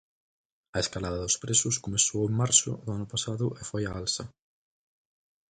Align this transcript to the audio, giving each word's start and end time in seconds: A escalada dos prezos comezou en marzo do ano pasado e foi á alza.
A 0.75 0.77
escalada 0.83 1.23
dos 1.25 1.39
prezos 1.43 1.81
comezou 1.85 2.21
en 2.29 2.33
marzo 2.41 2.71
do 2.85 2.89
ano 2.97 3.07
pasado 3.13 3.45
e 3.61 3.63
foi 3.69 3.83
á 3.89 3.91
alza. 3.99 4.23